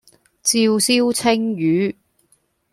[0.41, 1.95] 照燒鯖魚